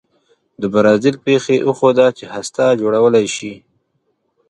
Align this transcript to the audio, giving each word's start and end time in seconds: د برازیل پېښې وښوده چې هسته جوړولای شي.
د 0.61 0.63
برازیل 0.73 1.15
پېښې 1.25 1.55
وښوده 1.67 2.07
چې 2.17 2.25
هسته 2.33 2.65
جوړولای 2.81 3.25
شي. 3.35 3.53